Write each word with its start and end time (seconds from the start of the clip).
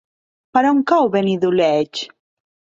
Per 0.57 0.63
on 0.69 0.79
cau 0.93 1.13
Benidoleig? 1.17 2.05